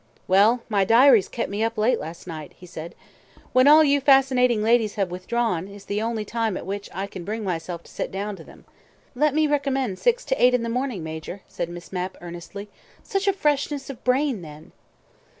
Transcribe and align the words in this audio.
"Well, 0.27 0.63
my 0.67 0.83
diaries 0.83 1.29
kept 1.29 1.51
me 1.51 1.63
up 1.63 1.77
late 1.77 1.99
last 1.99 2.25
night," 2.25 2.53
he 2.55 2.65
said. 2.65 2.95
"When 3.53 3.67
all 3.67 3.83
you 3.83 4.01
fascinating 4.01 4.63
ladies 4.63 4.95
have 4.95 5.11
withdrawn 5.11 5.67
is 5.67 5.85
the 5.85 6.01
only 6.01 6.25
time 6.25 6.57
at 6.57 6.65
which 6.65 6.89
I 6.91 7.05
can 7.05 7.23
bring 7.23 7.43
myself 7.43 7.83
to 7.83 7.91
sit 7.91 8.11
down 8.11 8.35
to 8.37 8.43
them." 8.43 8.65
"Let 9.13 9.35
me 9.35 9.45
recommend 9.45 9.99
six 9.99 10.25
to 10.25 10.43
eight 10.43 10.55
in 10.55 10.63
the 10.63 10.69
morning, 10.69 11.03
Major," 11.03 11.41
said 11.47 11.69
Miss 11.69 11.93
Mapp 11.93 12.17
earnestly. 12.19 12.67
"Such 13.03 13.29
freshness 13.29 13.91
of 13.91 14.03
brain 14.03 14.41
then." 14.41 14.71